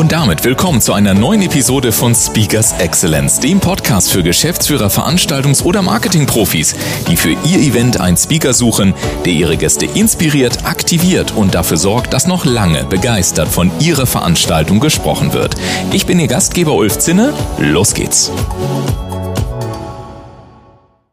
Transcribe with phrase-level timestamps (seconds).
[0.00, 5.62] Und damit willkommen zu einer neuen Episode von Speakers Excellence, dem Podcast für Geschäftsführer, Veranstaltungs-
[5.62, 6.74] oder Marketingprofis,
[7.10, 8.94] die für ihr Event einen Speaker suchen,
[9.26, 14.80] der ihre Gäste inspiriert, aktiviert und dafür sorgt, dass noch lange begeistert von ihrer Veranstaltung
[14.80, 15.54] gesprochen wird.
[15.92, 17.34] Ich bin Ihr Gastgeber Ulf Zinne.
[17.58, 18.32] Los geht's.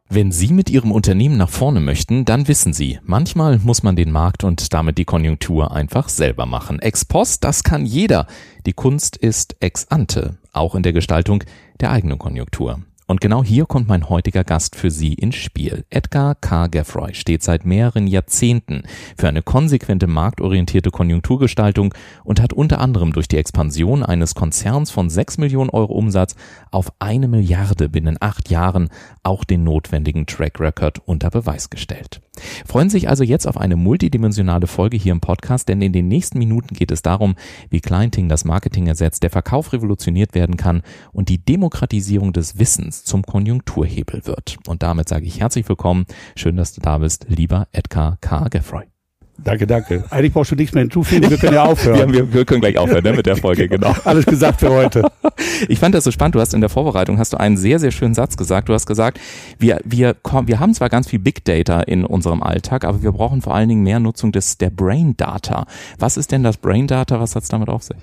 [0.09, 4.09] Wenn Sie mit Ihrem Unternehmen nach vorne möchten, dann wissen Sie, manchmal muss man den
[4.09, 6.79] Markt und damit die Konjunktur einfach selber machen.
[6.79, 8.25] Ex post, das kann jeder.
[8.65, 11.43] Die Kunst ist ex ante, auch in der Gestaltung
[11.81, 12.79] der eigenen Konjunktur.
[13.09, 15.85] Und genau hier kommt mein heutiger Gast für Sie ins Spiel.
[15.89, 16.67] Edgar K.
[16.67, 18.83] Geffroy steht seit mehreren Jahrzehnten
[19.17, 21.93] für eine konsequente marktorientierte Konjunkturgestaltung
[22.25, 26.35] und hat unter anderem durch die Expansion eines Konzerns von 6 Millionen Euro Umsatz
[26.69, 28.89] auf eine Milliarde binnen acht Jahren
[29.23, 32.21] auch den notwendigen Track Record unter Beweis gestellt.
[32.65, 36.07] Freuen Sie sich also jetzt auf eine multidimensionale Folge hier im Podcast, denn in den
[36.07, 37.35] nächsten Minuten geht es darum,
[37.69, 43.03] wie Kleinting das Marketing ersetzt, der Verkauf revolutioniert werden kann und die Demokratisierung des Wissens
[43.03, 44.57] zum Konjunkturhebel wird.
[44.67, 46.05] Und damit sage ich herzlich willkommen.
[46.35, 48.47] Schön, dass du da bist, lieber Edgar K.
[48.49, 48.96] Geffroy.
[49.43, 50.03] Danke, danke.
[50.09, 52.11] Eigentlich brauchst du nichts mehr hinzufügen, wir können ja aufhören.
[52.11, 53.95] wir, wir, können gleich aufhören ne, mit der Folge, genau.
[54.03, 55.03] Alles gesagt für heute.
[55.69, 57.91] Ich fand das so spannend, du hast in der Vorbereitung hast du einen sehr, sehr
[57.91, 58.69] schönen Satz gesagt.
[58.69, 59.19] Du hast gesagt,
[59.57, 63.11] wir, wir, kommen, wir haben zwar ganz viel Big Data in unserem Alltag, aber wir
[63.11, 65.65] brauchen vor allen Dingen mehr Nutzung des, der Brain Data.
[65.99, 67.19] Was ist denn das Brain Data?
[67.19, 67.97] Was hat's damit auf sich?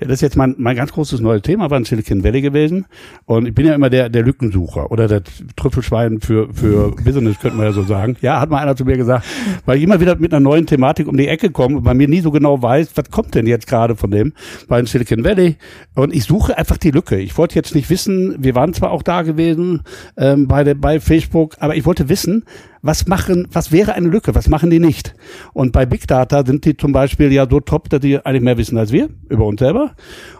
[0.00, 2.86] Ja, das ist jetzt mein, mein ganz großes neues Thema, war in Silicon Valley gewesen.
[3.24, 5.22] Und ich bin ja immer der, der Lückensucher oder der
[5.56, 8.16] Trüffelschwein für, für Business, könnte man ja so sagen.
[8.20, 9.24] Ja, hat mal einer zu mir gesagt,
[9.64, 12.08] weil ich immer wieder mit einer neuen Thematik um die Ecke komme und bei mir
[12.08, 14.32] nie so genau weiß, was kommt denn jetzt gerade von dem,
[14.70, 15.56] in Silicon Valley.
[15.94, 17.18] Und ich suche einfach die Lücke.
[17.18, 19.82] Ich wollte jetzt nicht wissen, wir waren zwar auch da gewesen
[20.16, 22.44] ähm, bei, der, bei Facebook, aber ich wollte wissen,
[22.82, 25.14] was machen, was wäre eine Lücke, was machen die nicht?
[25.52, 28.58] Und bei Big Data sind die zum Beispiel ja so top, dass die eigentlich mehr
[28.58, 29.94] wissen als wir über uns selber.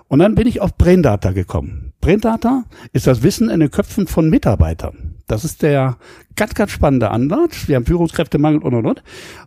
[0.09, 1.93] Und dann bin ich auf Brain Data gekommen.
[2.01, 5.15] Brain Data ist das Wissen in den Köpfen von Mitarbeitern.
[5.27, 5.97] Das ist der
[6.37, 7.69] ganz, ganz spannende Ansatz.
[7.69, 9.03] Wir haben Führungskräftemangel und, und, und.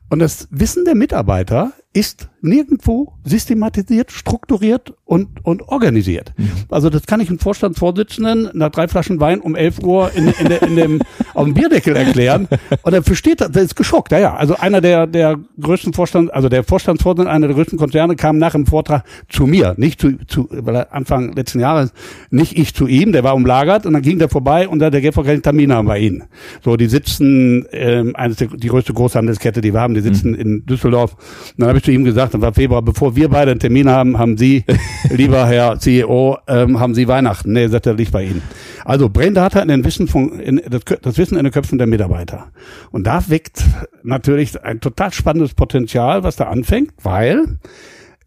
[0.10, 6.34] Und das Wissen der Mitarbeiter ist nirgendwo systematisiert, strukturiert und, und organisiert.
[6.36, 6.52] Mhm.
[6.70, 10.50] Also das kann ich einem Vorstandsvorsitzenden nach drei Flaschen Wein um 11 Uhr in, in,
[10.50, 11.02] de, in dem,
[11.34, 12.50] auf dem Bierdeckel erklären.
[12.82, 14.12] Und er versteht das, der ist geschockt.
[14.12, 14.36] Ja, ja.
[14.36, 18.52] Also einer der, der größten Vorstand, also der Vorstandsvorsitzende einer der größten Konzerne kam nach
[18.52, 21.94] dem Vortrag zu mir, nicht zu, zu weil er Anfang letzten Jahres,
[22.30, 25.02] nicht ich zu ihm, der war umlagert und dann ging der vorbei und da der
[25.02, 26.26] Geld keinen Termin haben bei ihnen.
[26.62, 30.40] So, die sitzen, ähm, eines der, die größte Großhandelskette, die wir haben, die sitzen mhm.
[30.40, 31.14] in Düsseldorf.
[31.14, 33.90] Und dann habe ich zu ihm gesagt, das war Februar, bevor wir beide einen Termin
[33.90, 34.64] haben, haben Sie,
[35.10, 37.52] lieber Herr CEO, ähm, haben Sie Weihnachten.
[37.52, 38.42] Nee, sagt er, liegt bei Ihnen.
[38.84, 41.88] Also Brain Data in den Wissen von, in, das, das Wissen in den Köpfen der
[41.88, 42.48] Mitarbeiter.
[42.92, 43.64] Und da weckt
[44.04, 47.58] natürlich ein total spannendes Potenzial, was da anfängt, weil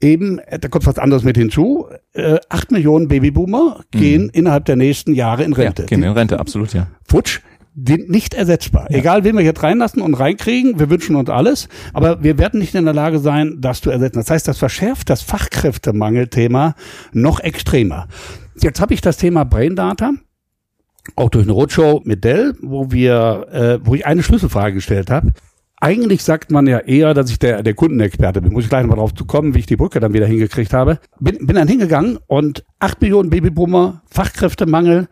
[0.00, 4.30] eben, da kommt was anderes mit hinzu, äh, acht Millionen Babyboomer gehen mhm.
[4.32, 5.82] innerhalb der nächsten Jahre in Rente.
[5.82, 6.88] Ja, gehen in Rente, absolut, ja.
[7.06, 7.40] Futsch,
[7.74, 8.86] nicht ersetzbar.
[8.90, 8.98] Ja.
[8.98, 12.74] Egal, wen wir jetzt reinlassen und reinkriegen, wir wünschen uns alles, aber wir werden nicht
[12.74, 14.18] in der Lage sein, das zu ersetzen.
[14.18, 16.74] Das heißt, das verschärft das Fachkräftemangelthema
[17.12, 18.08] noch extremer.
[18.60, 20.12] Jetzt habe ich das Thema Brain Data
[21.16, 25.32] auch durch eine Roadshow mit Dell, wo wir, äh, wo ich eine Schlüsselfrage gestellt habe.
[25.80, 28.52] Eigentlich sagt man ja eher, dass ich der, der Kundenexperte bin.
[28.52, 30.98] Muss ich gleich nochmal drauf zu kommen, wie ich die Brücke dann wieder hingekriegt habe.
[31.20, 35.08] Bin, bin dann hingegangen und acht Millionen Babyboomer, Fachkräftemangel,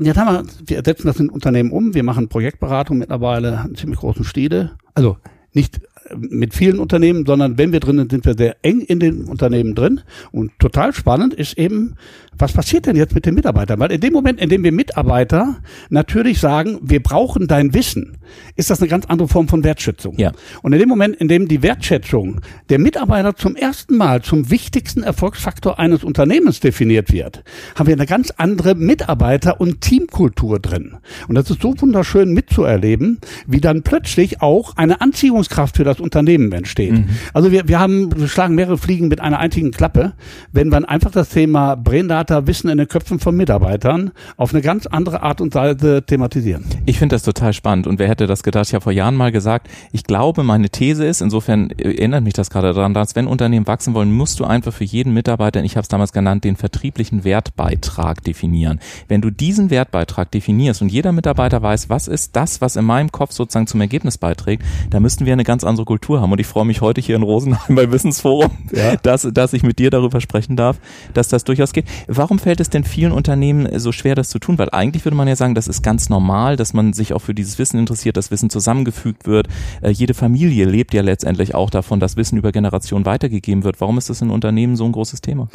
[0.00, 1.92] und jetzt haben wir, wir setzen das in Unternehmen um.
[1.92, 4.78] Wir machen Projektberatung mittlerweile in ziemlich großen Stile.
[4.94, 5.18] Also
[5.52, 5.82] nicht
[6.16, 9.74] mit vielen Unternehmen, sondern wenn wir drin sind, sind wir sehr eng in den Unternehmen
[9.74, 10.00] drin.
[10.32, 11.96] Und total spannend ist eben,
[12.38, 13.78] was passiert denn jetzt mit den Mitarbeitern?
[13.78, 15.58] Weil in dem Moment, in dem wir Mitarbeiter
[15.90, 18.18] natürlich sagen, wir brauchen dein Wissen,
[18.56, 20.14] ist das eine ganz andere Form von Wertschätzung.
[20.18, 20.32] Ja.
[20.62, 25.02] Und in dem Moment, in dem die Wertschätzung der Mitarbeiter zum ersten Mal zum wichtigsten
[25.02, 30.96] Erfolgsfaktor eines Unternehmens definiert wird, haben wir eine ganz andere Mitarbeiter- und Teamkultur drin.
[31.28, 36.52] Und das ist so wunderschön mitzuerleben, wie dann plötzlich auch eine Anziehungskraft für das Unternehmen
[36.52, 36.92] entsteht.
[36.92, 37.08] Mhm.
[37.32, 40.12] Also wir, wir haben, wir schlagen mehrere Fliegen mit einer einzigen Klappe,
[40.52, 44.86] wenn man einfach das Thema Braindata Wissen in den Köpfen von Mitarbeitern auf eine ganz
[44.86, 46.64] andere Art und Weise thematisieren.
[46.86, 48.66] Ich finde das total spannend und wer hätte das gedacht?
[48.68, 52.50] Ich habe vor Jahren mal gesagt, ich glaube, meine These ist, insofern erinnert mich das
[52.50, 55.82] gerade daran, dass wenn Unternehmen wachsen wollen, musst du einfach für jeden Mitarbeiter, ich habe
[55.82, 58.80] es damals genannt, den vertrieblichen Wertbeitrag definieren.
[59.08, 63.12] Wenn du diesen Wertbeitrag definierst und jeder Mitarbeiter weiß, was ist das, was in meinem
[63.12, 66.30] Kopf sozusagen zum Ergebnis beiträgt, da müssten wir eine ganz andere Kultur haben.
[66.30, 68.94] Und ich freue mich heute hier in Rosenheim bei Wissensforum, ja.
[69.02, 70.78] dass, dass ich mit dir darüber sprechen darf,
[71.14, 71.84] dass das durchaus geht.
[72.06, 74.56] Warum fällt es denn vielen Unternehmen so schwer, das zu tun?
[74.56, 77.34] Weil eigentlich würde man ja sagen, das ist ganz normal, dass man sich auch für
[77.34, 79.48] dieses Wissen interessiert, das Wissen zusammengefügt wird.
[79.82, 83.80] Äh, jede Familie lebt ja letztendlich auch davon, dass Wissen über Generationen weitergegeben wird.
[83.80, 85.48] Warum ist das in Unternehmen so ein großes Thema?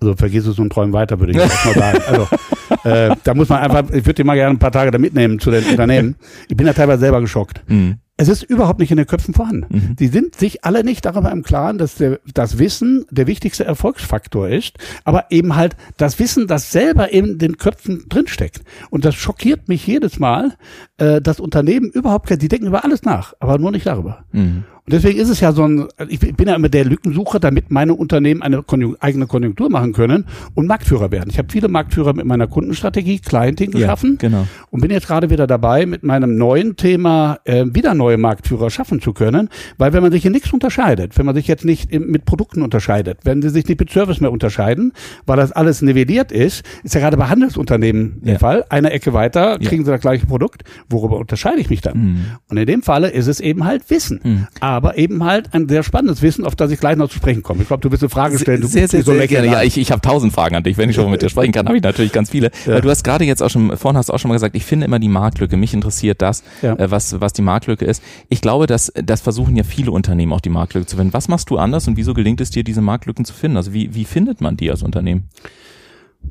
[0.00, 1.98] Also vergiss es und träum weiter, würde ich jetzt mal sagen.
[2.74, 4.96] Also äh, da muss man einfach, ich würde dir mal gerne ein paar Tage da
[4.96, 6.16] mitnehmen zu den Unternehmen.
[6.48, 7.62] Ich bin ja teilweise selber geschockt.
[7.66, 7.98] Mhm.
[8.16, 9.66] Es ist überhaupt nicht in den Köpfen vorhanden.
[9.68, 9.96] Mhm.
[9.96, 14.48] Die sind sich alle nicht darüber im Klaren, dass der, das Wissen der wichtigste Erfolgsfaktor
[14.48, 18.62] ist, aber eben halt das Wissen, das selber in den Köpfen drinsteckt.
[18.90, 20.54] Und das schockiert mich jedes Mal,
[20.98, 24.24] äh, dass Unternehmen überhaupt, die denken über alles nach, aber nur nicht darüber.
[24.30, 24.64] Mhm.
[24.86, 27.94] Und deswegen ist es ja so ein, ich bin ja immer der Lückensucher, damit meine
[27.94, 31.30] Unternehmen eine Konjunktur, eigene Konjunktur machen können und Marktführer werden.
[31.30, 34.46] Ich habe viele Marktführer mit meiner Kundenstrategie, Clienting geschaffen ja, genau.
[34.70, 39.00] und bin jetzt gerade wieder dabei, mit meinem neuen Thema äh, wieder neue Marktführer schaffen
[39.00, 39.48] zu können,
[39.78, 43.20] weil wenn man sich in nichts unterscheidet, wenn man sich jetzt nicht mit Produkten unterscheidet,
[43.24, 44.92] wenn sie sich nicht mit Service mehr unterscheiden,
[45.24, 48.32] weil das alles nivelliert ist, ist ja gerade bei Handelsunternehmen ja.
[48.32, 49.86] der Fall, eine Ecke weiter kriegen ja.
[49.86, 51.96] sie das gleiche Produkt, worüber unterscheide ich mich dann?
[51.96, 52.24] Mhm.
[52.50, 54.20] Und in dem Falle ist es eben halt Wissen.
[54.22, 57.42] Mhm aber eben halt ein sehr spannendes Wissen, auf das ich gleich noch zu sprechen
[57.42, 57.62] komme.
[57.62, 58.60] Ich glaube, du willst eine Frage stellen.
[58.60, 59.46] Du sehr, sehr, so sehr gerne.
[59.46, 60.76] Ja, ich, ich habe tausend Fragen an dich.
[60.76, 62.50] Wenn ich schon mit dir sprechen kann, habe ich natürlich ganz viele.
[62.66, 62.80] Ja.
[62.80, 64.86] Du hast gerade jetzt auch schon, vorhin hast du auch schon mal gesagt, ich finde
[64.86, 65.56] immer die Marktlücke.
[65.56, 66.74] Mich interessiert das, ja.
[66.74, 68.02] äh, was, was die Marktlücke ist.
[68.28, 71.12] Ich glaube, dass das versuchen ja viele Unternehmen auch die Marktlücke zu finden.
[71.12, 73.56] Was machst du anders und wieso gelingt es dir, diese Marktlücken zu finden?
[73.56, 75.28] Also wie, wie findet man die als Unternehmen?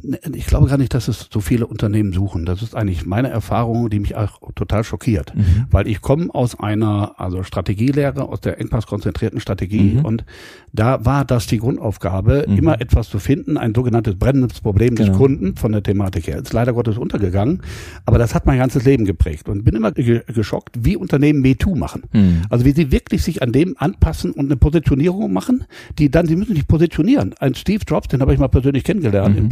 [0.01, 2.45] Ne, ich glaube gar nicht, dass es so viele Unternehmen suchen.
[2.45, 5.35] Das ist eigentlich meine Erfahrung, die mich auch total schockiert.
[5.35, 5.65] Mhm.
[5.71, 10.05] Weil ich komme aus einer also Strategielehre, aus der engpasskonzentrierten Strategie mhm.
[10.05, 10.25] und
[10.73, 12.57] da war das die Grundaufgabe, mhm.
[12.57, 15.09] immer etwas zu finden, ein sogenanntes brennendes Problem genau.
[15.09, 16.39] des Kunden von der Thematik her.
[16.39, 17.61] Ist leider Gottes untergegangen,
[18.05, 22.03] aber das hat mein ganzes Leben geprägt und bin immer geschockt, wie Unternehmen MeToo machen.
[22.11, 22.41] Mhm.
[22.49, 25.65] Also wie sie wirklich sich an dem anpassen und eine Positionierung machen,
[25.99, 27.35] die dann, sie müssen sich positionieren.
[27.39, 29.49] Ein Steve Jobs, den habe ich mal persönlich kennengelernt in mhm.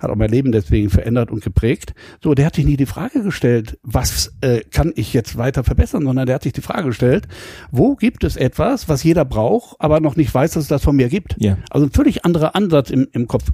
[0.00, 1.94] Hat auch mein Leben deswegen verändert und geprägt.
[2.22, 6.04] So, der hat sich nie die Frage gestellt, was äh, kann ich jetzt weiter verbessern,
[6.04, 7.28] sondern der hat sich die Frage gestellt,
[7.70, 10.96] wo gibt es etwas, was jeder braucht, aber noch nicht weiß, dass es das von
[10.96, 11.36] mir gibt.
[11.38, 11.58] Ja.
[11.70, 13.50] Also ein völlig anderer Ansatz im, im Kopf.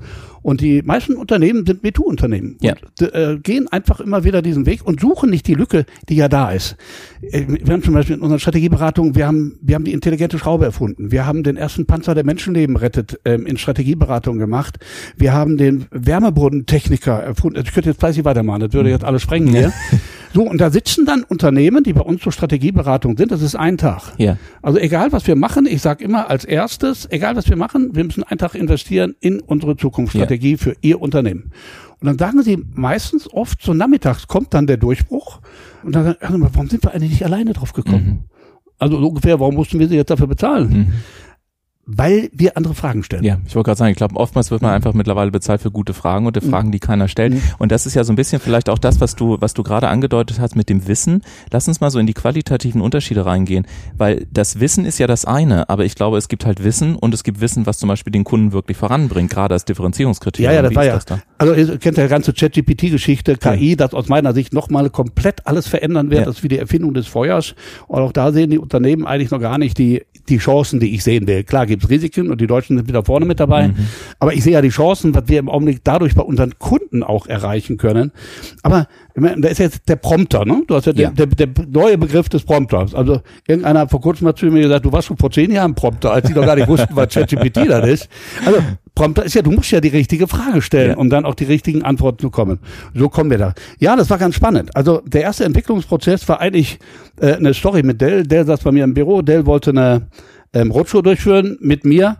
[0.46, 2.56] Und die meisten Unternehmen sind MeToo-Unternehmen.
[2.60, 2.74] Ja.
[3.00, 6.28] Und, äh, gehen einfach immer wieder diesen Weg und suchen nicht die Lücke, die ja
[6.28, 6.76] da ist.
[7.20, 10.64] Äh, wir haben zum Beispiel in unserer Strategieberatung, wir haben, wir haben die intelligente Schraube
[10.64, 11.10] erfunden.
[11.10, 14.78] Wir haben den ersten Panzer, der Menschenleben rettet, ähm, in Strategieberatung gemacht.
[15.16, 17.56] Wir haben den Wärmebodentechniker erfunden.
[17.56, 19.72] Also ich könnte jetzt fleißig weitermachen, das würde jetzt alles sprengen hier.
[20.32, 23.78] So, und da sitzen dann Unternehmen, die bei uns zur Strategieberatung sind, das ist ein
[23.78, 24.12] Tag.
[24.18, 24.36] Ja.
[24.62, 28.04] Also egal, was wir machen, ich sage immer als erstes, egal, was wir machen, wir
[28.04, 30.56] müssen einen Tag investieren in unsere Zukunftsstrategie ja.
[30.58, 31.52] für Ihr Unternehmen.
[32.00, 35.40] Und dann sagen sie meistens oft so nachmittags kommt dann der Durchbruch
[35.82, 38.06] und dann sagen, also, warum sind wir eigentlich nicht alleine drauf gekommen?
[38.06, 38.18] Mhm.
[38.78, 40.68] Also so ungefähr, warum mussten wir sie jetzt dafür bezahlen?
[40.68, 40.92] Mhm
[41.86, 43.22] weil wir andere Fragen stellen.
[43.22, 45.94] Ja, ich wollte gerade sagen, ich glaube, oftmals wird man einfach mittlerweile bezahlt für gute
[45.94, 47.34] Fragen und die Fragen, die keiner stellt.
[47.34, 47.42] Mhm.
[47.58, 49.88] Und das ist ja so ein bisschen vielleicht auch das, was du, was du gerade
[49.88, 51.22] angedeutet hast mit dem Wissen.
[51.52, 53.66] Lass uns mal so in die qualitativen Unterschiede reingehen,
[53.96, 57.14] weil das Wissen ist ja das eine, aber ich glaube, es gibt halt Wissen und
[57.14, 60.50] es gibt Wissen, was zum Beispiel den Kunden wirklich voranbringt, gerade als Differenzierungskriterium.
[60.50, 60.94] Ja, ja, das Wie war ja.
[60.94, 61.20] Das da?
[61.38, 63.76] Also ihr kennt ja die ganze ChatGPT-Geschichte, KI, ja.
[63.76, 66.20] das aus meiner Sicht nochmal komplett alles verändern wird.
[66.20, 66.26] Ja.
[66.26, 67.54] Das ist wie die Erfindung des Feuers.
[67.88, 71.04] Und auch da sehen die Unternehmen eigentlich noch gar nicht die, die Chancen, die ich
[71.04, 71.44] sehen will.
[71.44, 73.68] Klar gibt es Risiken und die Deutschen sind wieder vorne mit dabei.
[73.68, 73.74] Mhm.
[74.18, 77.26] Aber ich sehe ja die Chancen, was wir im Augenblick dadurch bei unseren Kunden auch
[77.26, 78.12] erreichen können.
[78.62, 80.62] Aber da ist jetzt der Prompter, ne?
[80.66, 81.10] Du hast ja, ja.
[81.10, 82.94] Der, der, der, neue Begriff des Prompters.
[82.94, 85.74] Also irgendeiner hat vor kurzem mal zu mir gesagt, du warst schon vor zehn Jahren
[85.74, 88.08] Prompter, als die doch gar nicht wussten, was ChatGPT das ist.
[88.44, 88.60] Also
[88.94, 90.96] Prompter ist ja, du musst ja die richtige Frage stellen, ja.
[90.96, 92.58] um dann auch die richtigen Antworten zu kommen.
[92.94, 93.54] So kommen wir da.
[93.78, 94.76] Ja, das war ganz spannend.
[94.76, 96.78] Also der erste Entwicklungsprozess war eigentlich
[97.18, 98.22] äh, eine Story mit Dell.
[98.22, 99.22] Dell saß bei mir im Büro.
[99.22, 100.08] Dell wollte eine
[100.52, 102.16] ähm, Roadshow durchführen mit mir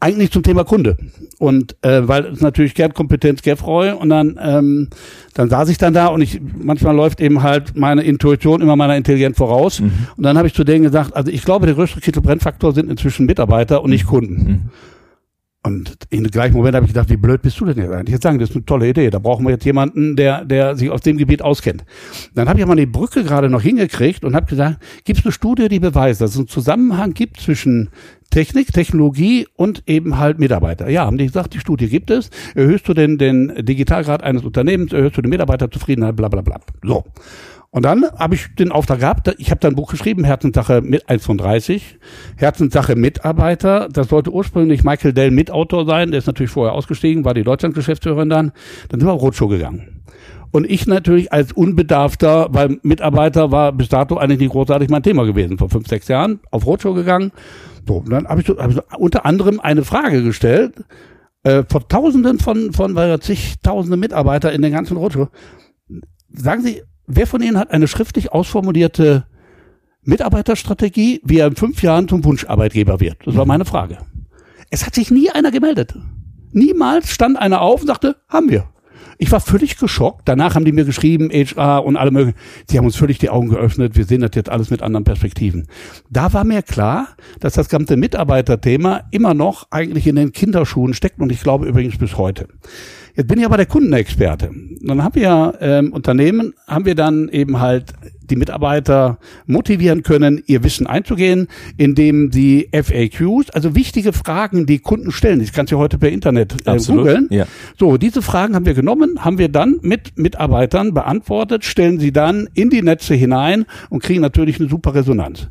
[0.00, 0.96] eigentlich zum Thema Kunde.
[1.38, 4.88] Und äh, weil es natürlich Kernkompetenz Gefroy und dann ähm,
[5.34, 8.96] dann saß ich dann da und ich manchmal läuft eben halt meine Intuition immer meiner
[8.96, 9.80] Intelligenz voraus.
[9.80, 9.92] Mhm.
[10.16, 13.26] Und dann habe ich zu denen gesagt, also ich glaube, der größte Kittelbrennfaktor sind inzwischen
[13.26, 14.34] Mitarbeiter und nicht Kunden.
[14.34, 14.60] Mhm.
[15.64, 18.12] Und in dem gleichen Moment habe ich gedacht, wie blöd bist du denn jetzt eigentlich?
[18.12, 19.10] Jetzt sagen, das ist eine tolle Idee.
[19.10, 21.84] Da brauchen wir jetzt jemanden, der, der sich auf dem Gebiet auskennt.
[22.34, 25.32] Dann habe ich aber die Brücke gerade noch hingekriegt und habe gesagt, gibt es eine
[25.32, 27.90] Studie, die beweist, dass es einen Zusammenhang gibt zwischen
[28.30, 30.88] Technik, Technologie und eben halt Mitarbeiter.
[30.88, 32.30] Ja, haben die gesagt, die Studie gibt es.
[32.54, 36.60] Erhöhst du den, den Digitalgrad eines Unternehmens, erhöhst du die Mitarbeiterzufriedenheit, bla bla bla.
[36.84, 37.04] So.
[37.70, 41.08] Und dann habe ich den Auftrag gehabt, ich habe dann ein Buch geschrieben, Herzenssache mit
[41.08, 41.98] 1 von 30,
[42.36, 43.88] Herzenssache Mitarbeiter.
[43.92, 48.30] Das sollte ursprünglich Michael Dell Mitautor sein, der ist natürlich vorher ausgestiegen, war die Deutschlandgeschäftsführerin
[48.30, 48.52] dann.
[48.88, 50.02] Dann sind wir auf Roadshow gegangen.
[50.50, 55.26] Und ich natürlich als Unbedarfter, weil Mitarbeiter war bis dato eigentlich nicht großartig mein Thema
[55.26, 57.32] gewesen, vor fünf, sechs Jahren, auf Roadshow gegangen.
[57.86, 60.84] So, und dann habe ich, so, hab ich so unter anderem eine Frage gestellt,
[61.42, 65.28] äh, vor Tausenden von, von weil zigtausende Mitarbeiter in den ganzen Roadshow.
[66.30, 69.26] Sagen Sie, wer von Ihnen hat eine schriftlich ausformulierte
[70.02, 73.16] Mitarbeiterstrategie, wie er in fünf Jahren zum Wunscharbeitgeber wird?
[73.24, 73.48] Das war mhm.
[73.48, 73.98] meine Frage.
[74.70, 75.94] Es hat sich nie einer gemeldet.
[76.52, 78.68] Niemals stand einer auf und sagte, haben wir.
[79.20, 80.22] Ich war völlig geschockt.
[80.26, 82.38] Danach haben die mir geschrieben, HR und alle möglichen.
[82.70, 83.96] Sie haben uns völlig die Augen geöffnet.
[83.96, 85.66] Wir sehen das jetzt alles mit anderen Perspektiven.
[86.08, 87.08] Da war mir klar,
[87.40, 91.98] dass das ganze Mitarbeiterthema immer noch eigentlich in den Kinderschuhen steckt und ich glaube übrigens
[91.98, 92.46] bis heute.
[93.18, 94.52] Jetzt bin ich aber der Kundenexperte.
[94.80, 97.92] Dann haben wir ähm, Unternehmen, haben wir dann eben halt
[98.30, 105.10] die Mitarbeiter motivieren können, ihr Wissen einzugehen, indem sie FAQs, also wichtige Fragen, die Kunden
[105.10, 107.26] stellen, das kannst du heute per Internet äh, googeln.
[107.30, 107.46] Ja.
[107.76, 112.48] So, diese Fragen haben wir genommen, haben wir dann mit Mitarbeitern beantwortet, stellen sie dann
[112.54, 115.48] in die Netze hinein und kriegen natürlich eine super Resonanz.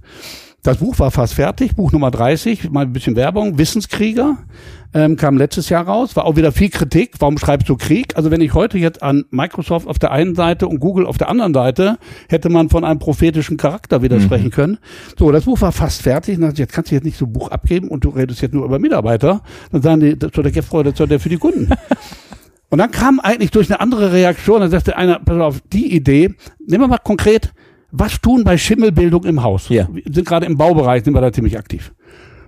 [0.63, 4.39] Das Buch war fast fertig, Buch Nummer 30, mal ein bisschen Werbung, Wissenskrieger,
[4.93, 8.17] ähm, kam letztes Jahr raus, war auch wieder viel Kritik, warum schreibst du Krieg?
[8.17, 11.29] Also wenn ich heute jetzt an Microsoft auf der einen Seite und Google auf der
[11.29, 14.51] anderen Seite, hätte man von einem prophetischen Charakter widersprechen mhm.
[14.51, 14.77] können.
[15.17, 17.49] So, das Buch war fast fertig, und jetzt kannst du jetzt nicht so ein Buch
[17.49, 20.89] abgeben und du redest jetzt nur über Mitarbeiter, dann sagen die, das soll der Gefreude,
[20.89, 21.69] das soll der für die Kunden.
[22.69, 26.33] und dann kam eigentlich durch eine andere Reaktion, dann sagte einer, pass auf, die Idee,
[26.65, 27.53] nehmen wir mal konkret,
[27.91, 29.69] was tun bei Schimmelbildung im Haus?
[29.69, 29.87] Ja.
[29.91, 31.93] Wir sind gerade im Baubereich, sind wir da ziemlich aktiv.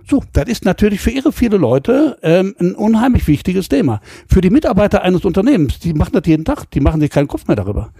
[0.08, 4.00] So, das ist natürlich für ihre viele Leute ähm, ein unheimlich wichtiges Thema.
[4.26, 7.46] Für die Mitarbeiter eines Unternehmens, die machen das jeden Tag, die machen sich keinen Kopf
[7.46, 7.92] mehr darüber.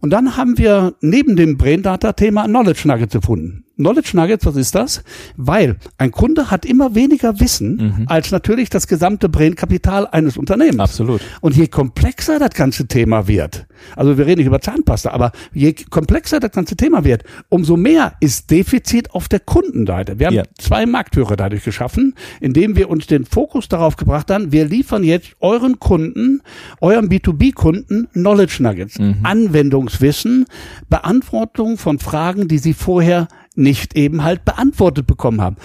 [0.00, 3.65] Und dann haben wir neben dem Brain Data Thema Knowledge Nuggets gefunden.
[3.76, 5.02] Knowledge Nuggets, was ist das?
[5.36, 8.04] Weil ein Kunde hat immer weniger Wissen mhm.
[8.08, 10.80] als natürlich das gesamte Brainkapital eines Unternehmens.
[10.80, 11.20] Absolut.
[11.40, 15.74] Und je komplexer das ganze Thema wird, also wir reden nicht über Zahnpasta, aber je
[15.90, 20.18] komplexer das ganze Thema wird, umso mehr ist Defizit auf der Kundenseite.
[20.18, 20.44] Wir haben ja.
[20.58, 25.36] zwei Marktführer dadurch geschaffen, indem wir uns den Fokus darauf gebracht haben, wir liefern jetzt
[25.40, 26.40] euren Kunden,
[26.80, 29.18] eurem B2B-Kunden Knowledge Nuggets, mhm.
[29.22, 30.46] Anwendungswissen,
[30.88, 35.56] Beantwortung von Fragen, die sie vorher nicht eben halt beantwortet bekommen haben.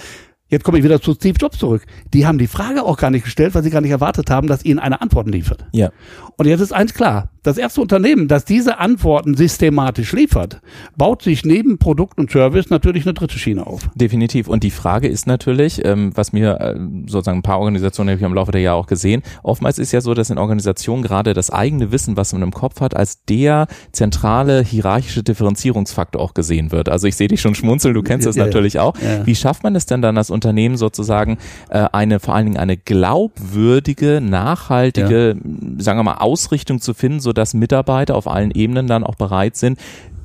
[0.52, 1.86] Jetzt komme ich wieder zu Steve Jobs zurück.
[2.12, 4.66] Die haben die Frage auch gar nicht gestellt, weil sie gar nicht erwartet haben, dass
[4.66, 5.64] ihnen eine Antwort liefert.
[5.72, 5.90] Ja.
[6.36, 7.30] Und jetzt ist eins klar.
[7.42, 10.60] Das erste Unternehmen, das diese Antworten systematisch liefert,
[10.96, 13.88] baut sich neben Produkt und Service natürlich eine dritte Schiene auf.
[13.94, 14.46] Definitiv.
[14.46, 18.24] Und die Frage ist natürlich, ähm, was mir äh, sozusagen ein paar Organisationen habe ich
[18.24, 21.50] im Laufe der Jahre auch gesehen, oftmals ist ja so, dass in Organisationen gerade das
[21.50, 26.90] eigene Wissen, was man im Kopf hat, als der zentrale hierarchische Differenzierungsfaktor auch gesehen wird.
[26.90, 28.94] Also ich sehe dich schon schmunzeln, du kennst das ja, natürlich auch.
[28.98, 29.26] Ja.
[29.26, 30.41] Wie schafft man es denn dann, das Unternehmen
[30.76, 31.38] sozusagen
[31.70, 35.36] äh, eine, vor allen Dingen eine glaubwürdige, nachhaltige,
[35.78, 39.56] sagen wir mal, Ausrichtung zu finden, so dass Mitarbeiter auf allen Ebenen dann auch bereit
[39.56, 39.78] sind,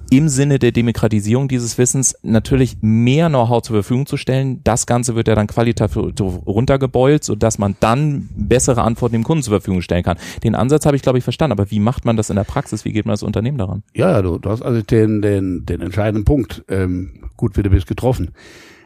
[0.09, 4.61] im Sinne der Demokratisierung dieses Wissens natürlich mehr Know-how zur Verfügung zu stellen.
[4.63, 9.51] Das Ganze wird ja dann qualitativ runtergebeult, sodass man dann bessere Antworten dem Kunden zur
[9.51, 10.17] Verfügung stellen kann.
[10.43, 12.85] Den Ansatz habe ich, glaube ich, verstanden, aber wie macht man das in der Praxis?
[12.85, 13.83] Wie geht man das Unternehmen daran?
[13.95, 17.87] Ja, du, du hast also den, den, den entscheidenden Punkt ähm, gut wie du bist
[17.87, 18.31] getroffen.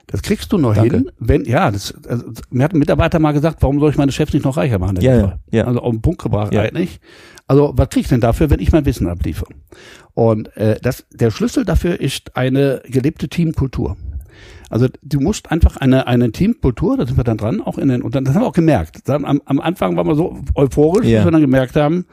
[0.08, 0.98] Das kriegst du noch Danke.
[0.98, 4.12] hin, wenn, ja, das, also, mir hat ein Mitarbeiter mal gesagt, warum soll ich meine
[4.12, 5.00] Chefs nicht noch reicher machen?
[5.02, 5.66] Ja, ja, ja.
[5.66, 6.62] Also auf den Punkt gebracht ja.
[6.62, 7.00] eigentlich.
[7.48, 9.54] Also was krieg ich denn dafür, wenn ich mein Wissen abliefere?
[10.14, 13.98] Und äh, das, der Schlüssel dafür ist eine gelebte Teamkultur.
[14.70, 18.02] Also du musst einfach eine, eine Teamkultur, da sind wir dann dran, auch in den,
[18.02, 19.10] und dann, das haben wir auch gemerkt.
[19.10, 21.18] Am, am Anfang waren wir so euphorisch, ja.
[21.18, 22.06] dass wir dann gemerkt haben,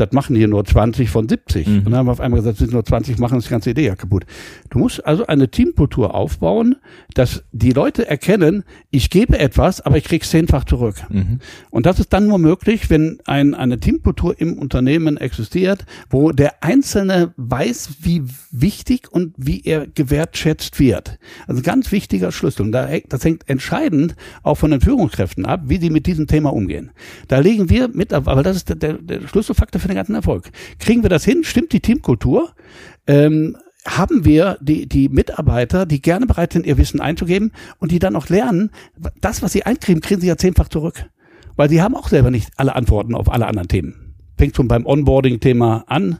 [0.00, 1.66] das machen hier nur 20 von 70.
[1.66, 1.76] Mhm.
[1.78, 3.86] Und dann haben wir auf einmal gesagt, es sind nur 20, machen das ganze Idee
[3.86, 4.24] ja kaputt.
[4.70, 6.76] Du musst also eine Teamkultur aufbauen,
[7.14, 10.96] dass die Leute erkennen, ich gebe etwas, aber ich krieg's zehnfach zurück.
[11.08, 11.40] Mhm.
[11.70, 16.62] Und das ist dann nur möglich, wenn ein, eine Teamkultur im Unternehmen existiert, wo der
[16.62, 21.18] Einzelne weiß, wie wichtig und wie er gewertschätzt wird.
[21.46, 22.62] Also ganz wichtiger Schlüssel.
[22.62, 26.90] Und das hängt entscheidend auch von den Führungskräften ab, wie sie mit diesem Thema umgehen.
[27.28, 30.50] Da legen wir mit, aber das ist der, der, der Schlüsselfaktor für den ganzen Erfolg.
[30.78, 31.44] Kriegen wir das hin?
[31.44, 32.52] Stimmt die Teamkultur?
[33.06, 37.98] Ähm, haben wir die, die Mitarbeiter, die gerne bereit sind, ihr Wissen einzugeben und die
[37.98, 38.70] dann auch lernen,
[39.20, 41.06] das, was sie einkriegen, kriegen sie ja zehnfach zurück.
[41.58, 44.14] weil sie haben auch selber nicht alle Antworten auf alle anderen Themen.
[44.38, 46.18] Fängt schon beim Onboarding-Thema an,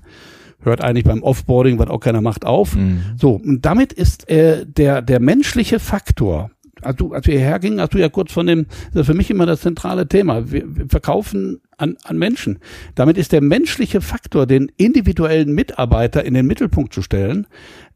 [0.60, 2.74] hört eigentlich beim Offboarding, was auch keiner macht, auf.
[2.74, 3.02] Mhm.
[3.16, 6.50] So, und damit ist äh, der, der menschliche Faktor,
[6.82, 9.14] als, du, als wir hierher gingen, hast du ja kurz von dem, das ist für
[9.14, 10.50] mich immer das zentrale Thema.
[10.50, 12.58] Wir, wir verkaufen an, an Menschen.
[12.94, 17.46] Damit ist der menschliche Faktor, den individuellen Mitarbeiter in den Mittelpunkt zu stellen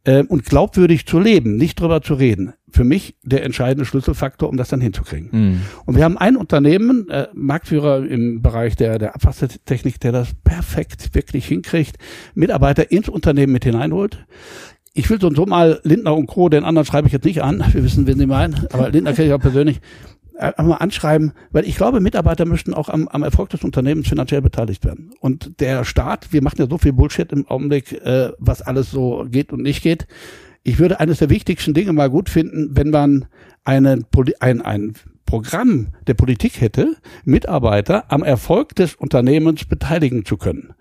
[0.05, 2.55] äh, und glaubwürdig zu leben, nicht drüber zu reden.
[2.71, 5.29] Für mich der entscheidende Schlüsselfaktor, um das dann hinzukriegen.
[5.31, 5.61] Mhm.
[5.85, 11.15] Und wir haben ein Unternehmen, äh, Marktführer im Bereich der, der Abwassertechnik, der das perfekt
[11.15, 11.97] wirklich hinkriegt,
[12.35, 14.25] Mitarbeiter ins Unternehmen mit hineinholt
[14.95, 17.43] ich will so und so mal Lindner und Co., den anderen schreibe ich jetzt nicht
[17.43, 19.81] an, wir wissen, wen sie meinen, aber Lindner kenne ich auch persönlich,
[20.43, 24.85] einmal anschreiben, weil ich glaube, Mitarbeiter möchten auch am, am Erfolg des Unternehmens finanziell beteiligt
[24.85, 25.13] werden.
[25.21, 29.27] Und der Staat, wir machen ja so viel Bullshit im Augenblick, äh, was alles so
[29.31, 30.07] geht und nicht geht.
[30.65, 33.27] Ich würde eines der wichtigsten Dinge mal gut finden, wenn man
[33.65, 34.07] einen,
[34.41, 34.95] ein, ein
[35.27, 40.75] Programm der Politik hätte, Mitarbeiter am Erfolg des Unternehmens beteiligen zu können.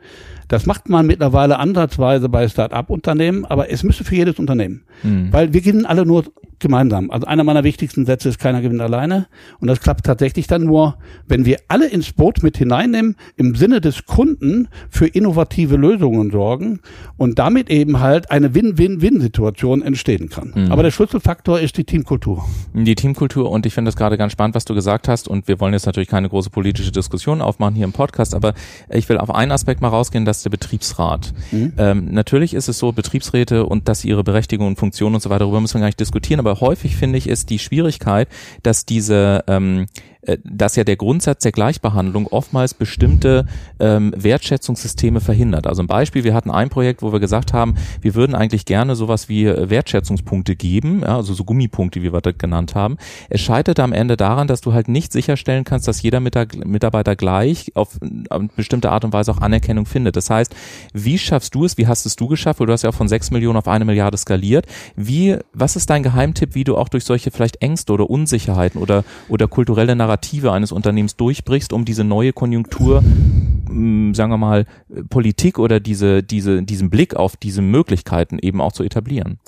[0.49, 4.83] Das macht man mittlerweile ansatzweise bei Start-up-Unternehmen, aber es müsste für jedes Unternehmen.
[5.03, 5.31] Mhm.
[5.31, 6.25] Weil wir gewinnen alle nur
[6.61, 7.11] gemeinsam.
[7.11, 9.27] Also einer meiner wichtigsten Sätze ist, keiner gewinnt alleine.
[9.59, 13.81] Und das klappt tatsächlich dann nur, wenn wir alle ins Boot mit hineinnehmen, im Sinne
[13.81, 16.79] des Kunden für innovative Lösungen sorgen
[17.17, 20.53] und damit eben halt eine Win-Win-Win-Situation entstehen kann.
[20.55, 20.71] Mhm.
[20.71, 22.43] Aber der Schlüsselfaktor ist die Teamkultur.
[22.73, 25.59] Die Teamkultur und ich finde das gerade ganz spannend, was du gesagt hast und wir
[25.59, 28.53] wollen jetzt natürlich keine große politische Diskussion aufmachen hier im Podcast, aber
[28.89, 31.33] ich will auf einen Aspekt mal rausgehen, dass der Betriebsrat.
[31.51, 31.73] Mhm.
[31.77, 35.29] Ähm, natürlich ist es so, Betriebsräte und dass sie ihre Berechtigung und Funktion und so
[35.29, 38.27] weiter, darüber müssen wir gar nicht diskutieren, aber häufig finde ich ist die Schwierigkeit,
[38.63, 40.10] dass diese ähm, äh,
[40.43, 43.45] dass ja der Grundsatz der Gleichbehandlung oftmals bestimmte
[43.79, 45.65] ähm, Wertschätzungssysteme verhindert.
[45.65, 48.95] Also ein Beispiel, wir hatten ein Projekt, wo wir gesagt haben, wir würden eigentlich gerne
[48.95, 52.97] sowas wie äh, Wertschätzungspunkte geben, ja, also so Gummipunkte, wie wir das genannt haben.
[53.29, 57.71] Es scheitert am Ende daran, dass du halt nicht sicherstellen kannst, dass jeder Mitarbeiter gleich
[57.75, 60.15] auf eine bestimmte Art und Weise auch Anerkennung findet.
[60.15, 60.55] Das heißt,
[60.93, 63.07] wie schaffst du es, wie hast es du geschafft, weil du hast ja auch von
[63.07, 64.67] sechs Millionen auf eine Milliarde skaliert.
[64.95, 69.03] Wie, was ist dein Geheimtipp, wie du auch durch solche vielleicht Ängste oder Unsicherheiten oder,
[69.27, 74.65] oder kulturelle Narrative Narrative eines Unternehmens durchbrichst, um diese neue Konjunktur, mm, sagen wir mal,
[75.09, 79.39] Politik oder diese, diese, diesen Blick auf diese Möglichkeiten eben auch zu etablieren?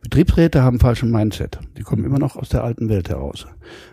[0.00, 1.58] Betriebsräte haben falschen Mindset.
[1.78, 3.46] Die kommen immer noch aus der alten Welt heraus.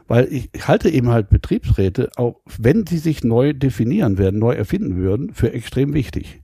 [0.07, 4.97] Weil ich halte eben halt Betriebsräte, auch wenn sie sich neu definieren werden, neu erfinden
[4.97, 6.41] würden, für extrem wichtig.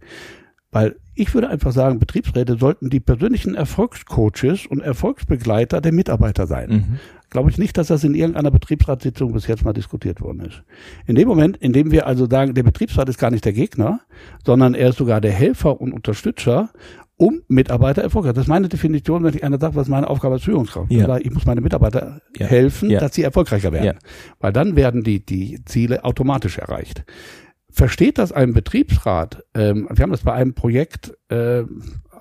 [0.72, 6.70] Weil ich würde einfach sagen, Betriebsräte sollten die persönlichen Erfolgscoaches und Erfolgsbegleiter der Mitarbeiter sein.
[6.70, 10.64] Mhm glaube ich nicht, dass das in irgendeiner Betriebsratssitzung bis jetzt mal diskutiert worden ist.
[11.06, 14.02] In dem Moment, in dem wir also sagen, der Betriebsrat ist gar nicht der Gegner,
[14.46, 16.70] sondern er ist sogar der Helfer und Unterstützer,
[17.18, 18.34] um Mitarbeiter erfolgreich.
[18.34, 20.92] Das ist meine Definition, wenn ich einer sagt, was ist meine Aufgabe als Führungskraft.
[20.92, 21.18] Ja.
[21.18, 22.46] Ich muss meine Mitarbeiter ja.
[22.46, 23.00] helfen, ja.
[23.00, 23.98] dass sie erfolgreicher werden.
[24.40, 27.04] Weil dann werden die, die Ziele automatisch erreicht
[27.78, 29.44] versteht das ein Betriebsrat?
[29.54, 31.64] Ähm, wir haben das bei einem Projekt äh,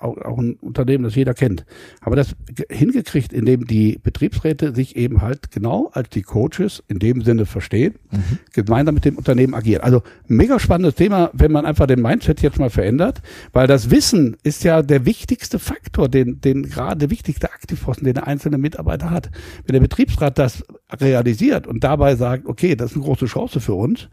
[0.01, 1.65] auch, auch ein Unternehmen, das jeder kennt.
[2.01, 2.35] Aber das
[2.69, 7.95] hingekriegt, indem die Betriebsräte sich eben halt genau als die Coaches in dem Sinne verstehen,
[8.11, 8.39] mhm.
[8.53, 9.83] gemeinsam mit dem Unternehmen agieren.
[9.83, 13.21] Also mega spannendes Thema, wenn man einfach den Mindset jetzt mal verändert,
[13.53, 18.15] weil das Wissen ist ja der wichtigste Faktor, den, den gerade der wichtigste Aktivposten, den
[18.15, 19.29] der einzelne Mitarbeiter hat.
[19.65, 23.73] Wenn der Betriebsrat das realisiert und dabei sagt, okay, das ist eine große Chance für
[23.73, 24.09] uns,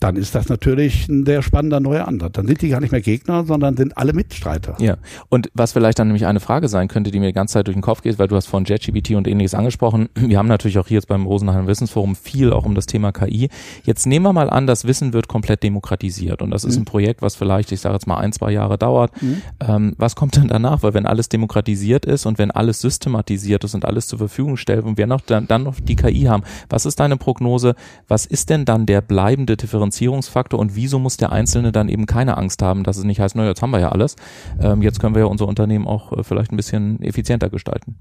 [0.00, 2.32] dann ist das natürlich ein sehr spannender neuer Ansatz.
[2.32, 4.76] Dann sind die gar nicht mehr Gegner, sondern sind alle Mitstreiter.
[4.78, 4.96] Ja,
[5.28, 7.76] und was vielleicht dann nämlich eine Frage sein könnte, die mir die ganze Zeit durch
[7.76, 10.08] den Kopf geht, weil du hast von JetGPT und ähnliches angesprochen.
[10.14, 13.48] Wir haben natürlich auch hier jetzt beim Rosenheim Wissensforum viel auch um das Thema KI.
[13.84, 16.82] Jetzt nehmen wir mal an, das Wissen wird komplett demokratisiert und das ist mhm.
[16.82, 19.10] ein Projekt, was vielleicht, ich sage jetzt mal ein, zwei Jahre dauert.
[19.22, 19.42] Mhm.
[19.66, 20.82] Ähm, was kommt dann danach?
[20.82, 24.84] Weil wenn alles demokratisiert ist und wenn alles systematisiert ist und alles zur Verfügung stellt
[24.84, 27.74] und wir noch dann, dann noch die KI haben, was ist deine Prognose?
[28.08, 32.06] Was ist denn dann der bleibende Differenz Differenzierungsfaktor und wieso muss der Einzelne dann eben
[32.06, 34.16] keine Angst haben, dass es nicht heißt, naja, jetzt haben wir ja alles.
[34.60, 37.98] Ähm, jetzt können wir ja unser Unternehmen auch äh, vielleicht ein bisschen effizienter gestalten.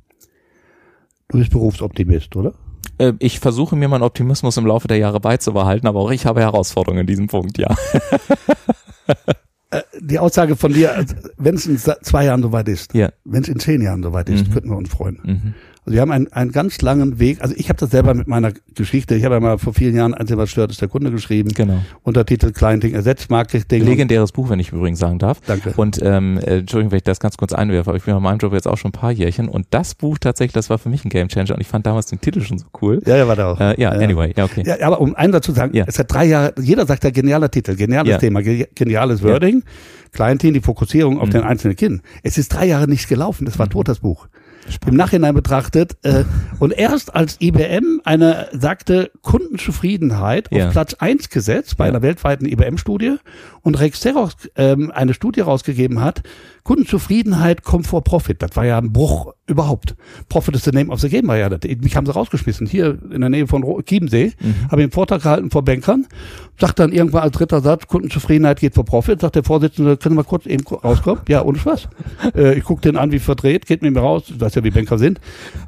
[1.29, 2.53] Du bist Berufsoptimist, oder?
[2.97, 6.41] Äh, ich versuche mir meinen Optimismus im Laufe der Jahre beizubehalten, aber auch ich habe
[6.41, 7.75] Herausforderungen in diesem Punkt, ja.
[9.71, 13.09] Äh, die Aussage von dir, also, wenn es in zwei Jahren soweit ist, ja.
[13.23, 14.53] wenn es in zehn Jahren soweit ist, mhm.
[14.53, 15.19] könnten wir uns freuen.
[15.23, 15.53] Mhm.
[15.86, 17.41] Also wir haben einen, einen ganz langen Weg.
[17.41, 19.13] Also ich habe das selber mit meiner Geschichte.
[19.13, 21.50] Ich habe ja mal vor vielen Jahren Einzig was stört ist der Kunde geschrieben.
[21.54, 21.80] Genau.
[22.02, 23.84] Untertitel Clienting ersetzt Marketing.
[23.86, 25.41] Legendäres Buch, wenn ich übrigens sagen darf.
[25.45, 25.74] Danke.
[25.76, 28.39] Und ähm, äh, Entschuldigung, wenn ich das ganz kurz einwerfe, aber ich bin bei meinem
[28.39, 31.06] Job jetzt auch schon ein paar Jährchen und das Buch tatsächlich, das war für mich
[31.06, 33.02] ein Gamechanger und ich fand damals den Titel schon so cool.
[33.06, 33.60] Ja, ja, war da auch.
[33.60, 34.63] Äh, ja, ja, anyway, ja, okay.
[34.65, 35.86] Ja, aber um einen dazu zu sagen, ja.
[35.86, 38.17] es hat drei Jahre, jeder sagt ja genialer Titel, geniales ja.
[38.17, 39.62] Thema, geniales Wording.
[39.63, 39.71] Ja.
[40.12, 41.34] Clienting, die Fokussierung auf mhm.
[41.34, 42.02] den einzelnen Kind.
[42.24, 43.71] Es ist drei Jahre nicht gelaufen, es war mhm.
[43.71, 44.28] tot, das Buch.
[44.86, 45.97] Im Nachhinein betrachtet.
[46.04, 46.23] Äh,
[46.60, 51.91] und erst als IBM eine sagte Kundenzufriedenheit auf Platz eins gesetzt bei ja.
[51.91, 53.17] einer weltweiten IBM-Studie
[53.65, 56.21] und Rex Xerox ähm, eine Studie rausgegeben hat,
[56.65, 58.41] Kundenzufriedenheit kommt vor Profit.
[58.41, 59.95] Das war ja ein Bruch überhaupt.
[60.30, 61.60] Profit is the name of the game war ja das.
[61.80, 62.65] Mich haben sie rausgeschmissen.
[62.65, 64.71] Hier in der Nähe von Chiemsee mhm.
[64.71, 66.08] habe ich einen Vortrag gehalten vor Bankern.
[66.60, 69.21] Sagt dann irgendwann als dritter Satz, Kundenzufriedenheit geht vor Profit.
[69.21, 71.21] Sagt der Vorsitzende, können mal kurz eben rauskommen?
[71.28, 71.88] Ja, ohne Spaß.
[72.36, 74.25] äh, ich gucke den an, wie verdreht, geht mit mir raus.
[74.28, 75.19] Du weißt ja, wie Banker sind.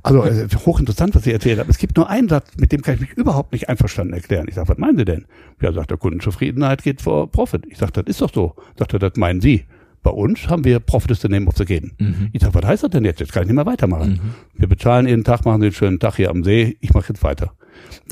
[0.02, 1.70] Also äh, hochinteressant, was Sie erzählt haben.
[1.70, 4.48] Es gibt nur einen Satz, mit dem kann ich mich überhaupt nicht einverstanden erklären.
[4.48, 5.26] Ich sage, was meinen Sie denn?
[5.62, 7.66] Ja, sagt der Kundenzufriedenheit geht vor Profit.
[7.68, 8.56] Ich sage, das ist doch so.
[8.78, 9.66] Sagt er, das meinen Sie.
[10.04, 11.92] Bei uns haben wir Profit is the name of the game.
[11.98, 12.30] Mhm.
[12.32, 13.20] Ich sage, was heißt das denn jetzt?
[13.20, 14.12] Jetzt kann ich nicht mehr weitermachen.
[14.12, 14.60] Mhm.
[14.60, 16.78] Wir bezahlen jeden Tag, machen Sie einen schönen Tag hier am See.
[16.80, 17.54] Ich mache jetzt weiter.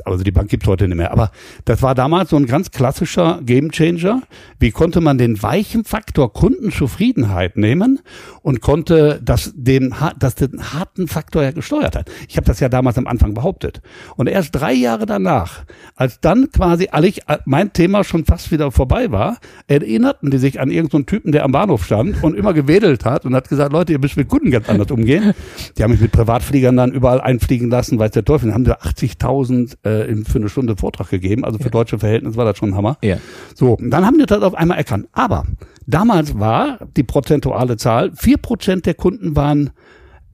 [0.04, 1.12] Also die Bank gibt's heute nicht mehr.
[1.12, 1.32] Aber
[1.66, 4.24] das war damals so ein ganz klassischer Gamechanger.
[4.60, 8.00] Wie konnte man den weichen Faktor Kundenzufriedenheit nehmen
[8.42, 12.12] und konnte das den, das den harten Faktor ja gesteuert hat.
[12.28, 13.82] Ich habe das ja damals am Anfang behauptet.
[14.16, 15.64] Und erst drei Jahre danach,
[15.96, 20.70] als dann quasi eigentlich mein Thema schon fast wieder vorbei war, erinnerten die sich an
[20.70, 23.94] irgendeinen so Typen, der am Bahnhof stand und immer gewedelt hat und hat gesagt, Leute,
[23.94, 25.34] ihr müsst mit Kunden ganz anders umgehen.
[25.78, 28.48] Die haben mich mit Privatfliegern dann überall einfliegen lassen, weiß der Teufel.
[28.48, 31.44] Dann haben wir 80.000 äh, für eine Stunde Vortrag gegeben.
[31.44, 31.72] Also für ja.
[31.72, 32.98] deutsche Verhältnisse war das schon ein Hammer.
[33.02, 33.18] Ja.
[33.54, 35.08] So, dann haben die das auf einmal erkannt.
[35.12, 35.46] Aber
[35.88, 39.72] damals war die prozentuale Zahl, vier Prozent der Kunden waren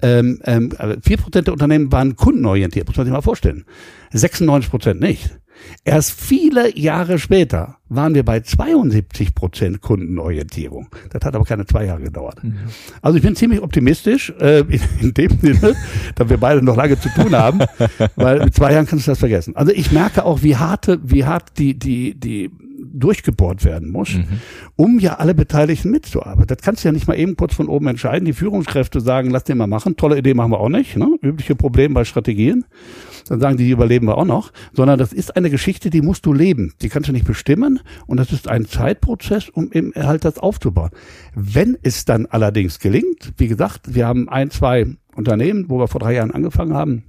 [0.04, 0.72] ähm, ähm,
[1.04, 3.66] vier Prozent der Unternehmen waren kundenorientiert, muss man sich mal vorstellen.
[4.12, 5.30] 96 Prozent nicht.
[5.84, 10.88] Erst viele Jahre später waren wir bei 72 Prozent Kundenorientierung.
[11.10, 12.44] Das hat aber keine zwei Jahre gedauert.
[12.44, 12.56] Mhm.
[13.02, 15.76] Also ich bin ziemlich optimistisch äh, in, in, dem Sinne,
[16.16, 17.60] da wir beide noch lange zu tun haben,
[18.16, 19.56] weil mit zwei Jahren kannst du das vergessen.
[19.56, 22.50] Also ich merke auch, wie harte, wie hart die die die
[22.94, 24.26] durchgebohrt werden muss, mhm.
[24.76, 26.48] um ja alle Beteiligten mitzuarbeiten.
[26.48, 28.26] Das kannst du ja nicht mal eben kurz von oben entscheiden.
[28.26, 29.96] Die Führungskräfte sagen, lass den mal machen.
[29.96, 30.98] Tolle Idee machen wir auch nicht.
[30.98, 31.18] Ne?
[31.22, 32.66] Übliche Problem bei Strategien
[33.32, 36.26] dann sagen die, die überleben wir auch noch, sondern das ist eine Geschichte, die musst
[36.26, 36.74] du leben.
[36.82, 40.92] Die kannst du nicht bestimmen und das ist ein Zeitprozess, um eben halt das aufzubauen.
[41.34, 46.00] Wenn es dann allerdings gelingt, wie gesagt, wir haben ein, zwei Unternehmen, wo wir vor
[46.00, 47.04] drei Jahren angefangen haben,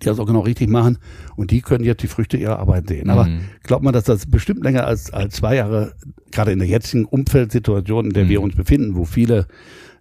[0.00, 0.98] die das auch genau richtig machen
[1.36, 3.10] und die können jetzt die Früchte ihrer Arbeit sehen.
[3.10, 3.40] Aber mhm.
[3.62, 5.94] glaubt man, dass das bestimmt länger als, als zwei Jahre,
[6.30, 8.28] gerade in der jetzigen Umfeldsituation, in der mhm.
[8.28, 9.46] wir uns befinden, wo viele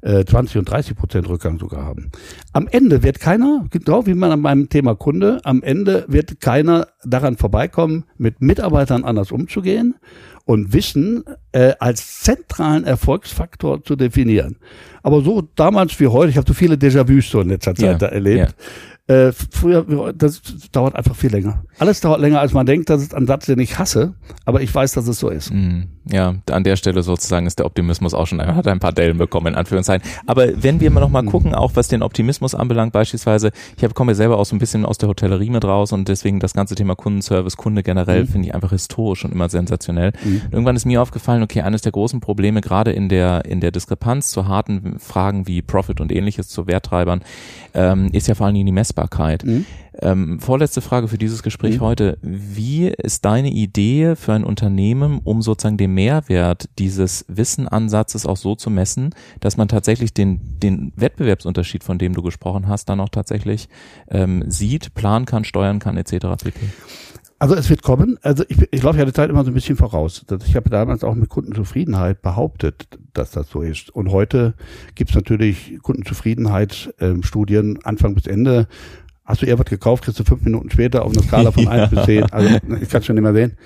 [0.01, 2.11] äh, 20 und 30 Prozent Rückgang sogar haben.
[2.53, 6.87] Am Ende wird keiner, genau wie man an meinem Thema Kunde, am Ende wird keiner
[7.03, 9.95] daran vorbeikommen, mit Mitarbeitern anders umzugehen
[10.45, 14.57] und Wissen äh, als zentralen Erfolgsfaktor zu definieren.
[15.03, 17.97] Aber so damals wie heute, ich habe so viele Déjà-vus so in letzter Zeit ja,
[17.97, 18.55] da erlebt.
[19.09, 20.39] Äh, früher, das
[20.71, 21.63] dauert einfach viel länger.
[21.79, 22.91] Alles dauert länger, als man denkt.
[22.91, 24.13] Das ist ein Satz, den ich hasse,
[24.45, 25.51] aber ich weiß, dass es so ist.
[25.51, 29.17] Mm, ja, an der Stelle sozusagen ist der Optimismus auch schon, hat ein paar Dellen
[29.17, 30.07] bekommen, in Anführungszeichen.
[30.25, 31.27] Aber wenn wir mal noch mal mm.
[31.27, 34.85] gucken, auch was den Optimismus anbelangt, beispielsweise, ich komme ja selber auch so ein bisschen
[34.85, 38.27] aus der Hotellerie mit raus und deswegen das ganze Thema Kundenservice, Kunde generell, mm.
[38.27, 40.11] finde ich einfach historisch und immer sensationell.
[40.23, 40.41] Mhm.
[40.51, 44.31] Irgendwann ist mir aufgefallen, okay, eines der großen Probleme, gerade in der, in der Diskrepanz
[44.31, 47.21] zu harten Fragen wie Profit und ähnliches, zu Werttreibern,
[47.73, 49.43] ähm, ist ja vor allen Dingen die Messbarkeit.
[49.43, 49.65] Mhm.
[50.01, 51.81] Ähm, vorletzte Frage für dieses Gespräch mhm.
[51.81, 52.17] heute.
[52.21, 58.55] Wie ist deine Idee für ein Unternehmen, um sozusagen den Mehrwert dieses Wissenansatzes auch so
[58.55, 59.09] zu messen,
[59.39, 63.67] dass man tatsächlich den, den Wettbewerbsunterschied, von dem du gesprochen hast, dann auch tatsächlich
[64.09, 66.43] ähm, sieht, planen kann, steuern kann, etc.
[66.43, 66.59] pp.
[67.41, 68.19] Also es wird kommen.
[68.21, 70.25] Also ich, ich laufe ja die Zeit immer so ein bisschen voraus.
[70.45, 73.89] Ich habe damals auch mit Kundenzufriedenheit behauptet, dass das so ist.
[73.89, 74.55] Und heute
[74.95, 78.67] gibt es natürlich Kundenzufriedenheitsstudien ähm, Anfang bis Ende.
[79.29, 81.91] Hast du eher was gekauft, kriegst du fünf Minuten später auf einer Skala von eins
[81.91, 82.23] bis zehn.
[82.31, 83.57] Also ich kann schon nicht mehr sehen.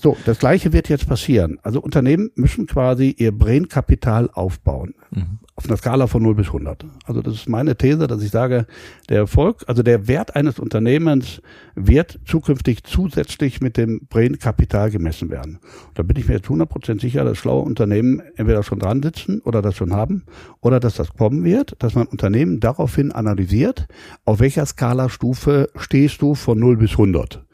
[0.00, 1.58] So, das gleiche wird jetzt passieren.
[1.62, 4.94] Also Unternehmen müssen quasi ihr Brainkapital aufbauen.
[5.10, 5.40] Mhm.
[5.56, 6.84] Auf einer Skala von 0 bis 100.
[7.04, 8.66] Also das ist meine These, dass ich sage,
[9.08, 11.42] der Erfolg, also der Wert eines Unternehmens
[11.74, 15.58] wird zukünftig zusätzlich mit dem Brainkapital gemessen werden.
[15.94, 19.60] da bin ich mir jetzt 100% sicher, dass schlaue Unternehmen entweder schon dran sitzen oder
[19.60, 20.24] das schon haben
[20.60, 23.88] oder dass das kommen wird, dass man Unternehmen daraufhin analysiert,
[24.24, 27.47] auf welcher Skala-Stufe stehst du von 0 bis 100.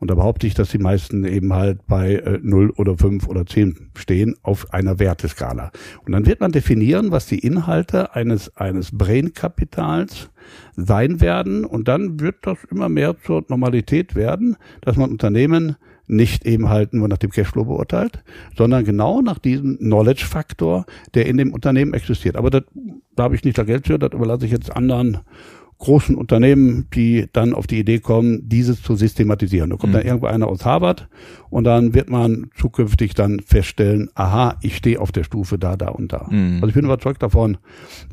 [0.00, 3.46] Und da behaupte ich, dass die meisten eben halt bei äh, 0 oder 5 oder
[3.46, 5.70] 10 stehen auf einer Werteskala.
[6.04, 10.30] Und dann wird man definieren, was die Inhalte eines, eines Brain-Kapitals
[10.76, 11.64] sein werden.
[11.64, 15.76] Und dann wird das immer mehr zur Normalität werden, dass man Unternehmen
[16.08, 18.24] nicht eben halt nur nach dem Cashflow beurteilt,
[18.56, 22.36] sondern genau nach diesem Knowledge-Faktor, der in dem Unternehmen existiert.
[22.36, 22.62] Aber das,
[23.14, 25.18] da habe ich nicht das Geld für, das überlasse ich jetzt anderen
[25.78, 29.70] großen Unternehmen, die dann auf die Idee kommen, dieses zu systematisieren.
[29.70, 29.98] Da kommt Mhm.
[29.98, 31.08] dann irgendwo einer aus Harvard
[31.50, 35.88] und dann wird man zukünftig dann feststellen, aha, ich stehe auf der Stufe da, da
[35.88, 36.26] und da.
[36.30, 36.56] Mhm.
[36.56, 37.58] Also ich bin überzeugt davon,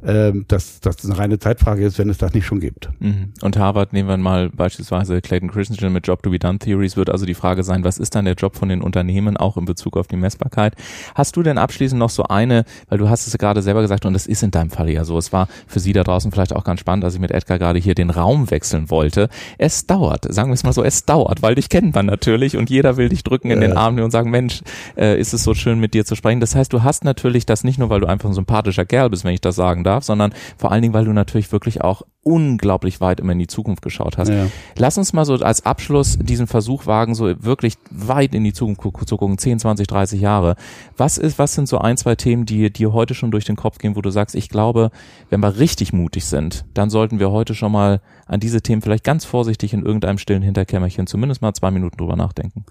[0.05, 2.89] ähm, dass dass das eine reine Zeitfrage ist, wenn es das nicht schon gibt.
[2.99, 3.33] Mhm.
[3.41, 7.09] Und Harvard nehmen wir mal beispielsweise Clayton Christensen mit Job to be done Theories wird
[7.09, 9.97] also die Frage sein, was ist dann der Job von den Unternehmen auch in Bezug
[9.97, 10.75] auf die Messbarkeit?
[11.13, 14.13] Hast du denn abschließend noch so eine, weil du hast es gerade selber gesagt und
[14.13, 16.63] das ist in deinem Fall ja so, es war für Sie da draußen vielleicht auch
[16.63, 19.29] ganz spannend, als ich mit Edgar gerade hier den Raum wechseln wollte.
[19.57, 22.69] Es dauert, sagen wir es mal so, es dauert, weil dich kennt man natürlich und
[22.69, 23.77] jeder will dich drücken in den Ja.
[23.77, 24.61] Arm und sagen, Mensch,
[24.97, 26.39] äh, ist es so schön mit dir zu sprechen.
[26.39, 29.23] Das heißt, du hast natürlich das nicht nur, weil du einfach ein sympathischer Kerl bist,
[29.23, 33.01] wenn ich das sagen darf, sondern vor allen Dingen, weil du natürlich wirklich auch unglaublich
[33.01, 34.29] weit immer in die Zukunft geschaut hast.
[34.29, 34.47] Ja.
[34.77, 39.07] Lass uns mal so als Abschluss diesen Versuch wagen, so wirklich weit in die Zukunft
[39.07, 40.55] zu gucken, 10, 20, 30 Jahre.
[40.97, 43.77] Was ist, was sind so ein, zwei Themen, die dir heute schon durch den Kopf
[43.77, 44.89] gehen, wo du sagst, ich glaube,
[45.29, 49.03] wenn wir richtig mutig sind, dann sollten wir heute schon mal an diese Themen vielleicht
[49.03, 52.65] ganz vorsichtig in irgendeinem stillen Hinterkämmerchen zumindest mal zwei Minuten drüber nachdenken.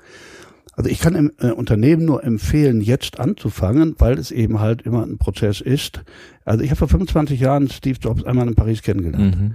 [0.77, 5.05] Also ich kann im äh, Unternehmen nur empfehlen, jetzt anzufangen, weil es eben halt immer
[5.05, 6.03] ein Prozess ist.
[6.45, 9.39] Also ich habe vor 25 Jahren Steve Jobs einmal in Paris kennengelernt.
[9.39, 9.55] Mhm.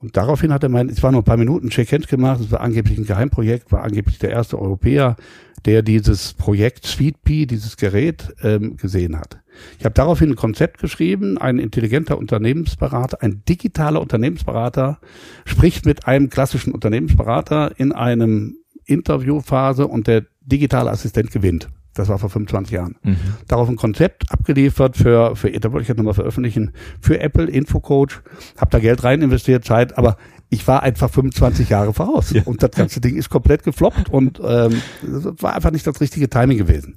[0.00, 2.60] Und daraufhin hat er mein, es war nur ein paar Minuten Check-ins gemacht, es war
[2.60, 5.16] angeblich ein Geheimprojekt, war angeblich der erste Europäer,
[5.64, 9.40] der dieses Projekt SweetPea, dieses Gerät, ähm, gesehen hat.
[9.78, 14.98] Ich habe daraufhin ein Konzept geschrieben, ein intelligenter Unternehmensberater, ein digitaler Unternehmensberater
[15.46, 21.68] spricht mit einem klassischen Unternehmensberater in einem Interviewphase und der digitale Assistent gewinnt.
[21.94, 22.96] Das war vor 25 Jahren.
[23.04, 23.16] Mhm.
[23.46, 28.20] Darauf ein Konzept abgeliefert für, für da wollte ich jetzt nochmal veröffentlichen, für Apple, Infocoach,
[28.58, 30.16] habe da Geld rein investiert, Zeit, aber
[30.50, 32.30] ich war einfach 25 Jahre voraus.
[32.32, 32.42] Ja.
[32.44, 36.28] Und das ganze Ding ist komplett gefloppt und ähm, das war einfach nicht das richtige
[36.28, 36.94] Timing gewesen.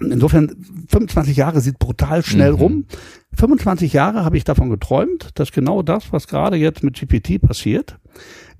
[0.00, 0.54] Insofern,
[0.88, 2.58] 25 Jahre sieht brutal schnell Mhm.
[2.58, 2.84] rum.
[3.34, 7.98] 25 Jahre habe ich davon geträumt, dass genau das, was gerade jetzt mit GPT passiert,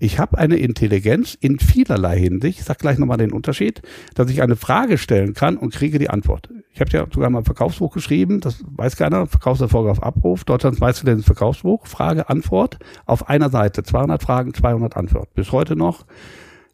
[0.00, 3.82] ich habe eine Intelligenz in vielerlei Hinsicht, ich sage gleich nochmal den Unterschied,
[4.14, 6.48] dass ich eine Frage stellen kann und kriege die Antwort.
[6.72, 10.80] Ich habe ja sogar mal ein Verkaufsbuch geschrieben, das weiß keiner, Verkaufserfolge auf Abruf, Deutschlands
[10.80, 15.30] meistgelesene Verkaufsbuch, Frage, Antwort, auf einer Seite, 200 Fragen, 200 Antworten.
[15.34, 16.06] Bis heute noch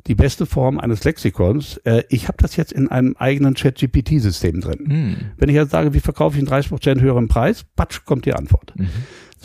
[0.07, 1.79] die beste Form eines Lexikons.
[1.79, 4.85] Äh, ich habe das jetzt in einem eigenen Chat-GPT-System drin.
[4.87, 5.17] Mhm.
[5.37, 8.73] Wenn ich jetzt sage, wie verkaufe ich einen 30% höheren Preis, patsch, kommt die Antwort.
[8.77, 8.89] Mhm.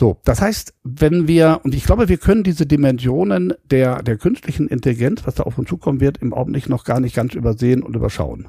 [0.02, 4.66] So, das heißt, wenn wir, und ich glaube, wir können diese Dimensionen der, der künstlichen
[4.66, 7.94] Intelligenz, was da auf uns zukommen wird, im Augenblick noch gar nicht ganz übersehen und
[7.94, 8.48] überschauen.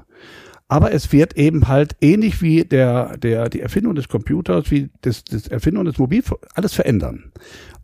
[0.68, 5.26] Aber es wird eben halt ähnlich wie der, der, die Erfindung des Computers, wie das,
[5.26, 6.24] das Erfindung des Mobil,
[6.56, 7.32] alles verändern.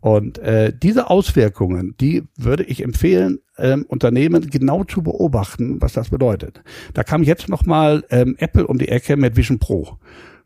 [0.00, 6.08] Und äh, diese Auswirkungen, die würde ich empfehlen, ähm, Unternehmen genau zu beobachten, was das
[6.08, 6.60] bedeutet.
[6.92, 10.00] Da kam jetzt nochmal ähm, Apple um die Ecke mit Vision Pro.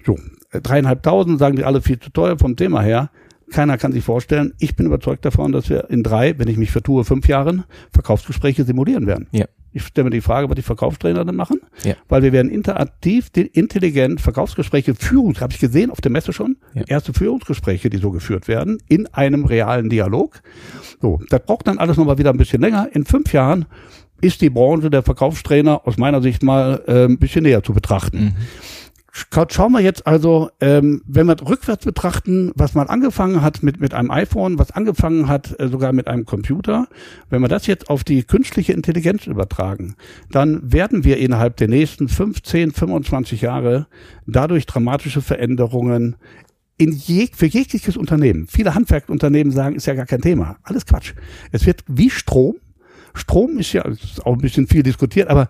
[0.05, 0.19] So,
[0.63, 3.11] dreieinhalbtausend sagen die alle viel zu teuer vom Thema her.
[3.51, 4.55] Keiner kann sich vorstellen.
[4.59, 8.65] Ich bin überzeugt davon, dass wir in drei, wenn ich mich vertue, fünf Jahren Verkaufsgespräche
[8.65, 9.29] simulieren werden.
[9.33, 9.45] Ja.
[9.77, 11.95] Ich stelle mir die Frage, was die Verkaufstrainer dann machen, Ja.
[12.09, 15.35] weil wir werden interaktiv, intelligent Verkaufsgespräche führen.
[15.41, 16.57] Habe ich gesehen auf der Messe schon.
[16.75, 16.85] Ja.
[16.87, 20.41] Erste Führungsgespräche, die so geführt werden, in einem realen Dialog.
[21.03, 22.89] So, das braucht dann alles nochmal wieder ein bisschen länger.
[22.93, 23.67] In fünf Jahren
[24.21, 28.19] ist die Branche der Verkaufstrainer aus meiner Sicht mal äh, ein bisschen näher zu betrachten.
[28.25, 28.33] Mhm.
[29.15, 33.79] Scha- Schauen wir jetzt also, ähm, wenn wir rückwärts betrachten, was mal angefangen hat mit,
[33.81, 36.89] mit einem iPhone, was angefangen hat äh, sogar mit einem Computer,
[37.31, 39.95] wenn wir das jetzt auf die künstliche Intelligenz übertragen,
[40.33, 43.87] dann werden wir innerhalb der nächsten 15, 25 Jahre
[44.27, 46.17] dadurch dramatische Veränderungen
[46.77, 48.49] in jeg für jegliches Unternehmen.
[48.49, 50.57] Viele Handwerkunternehmen sagen, ist ja gar kein Thema.
[50.65, 51.13] Alles Quatsch.
[51.53, 52.57] Es wird wie Strom.
[53.15, 55.47] Strom ist ja ist auch ein bisschen viel diskutiert, aber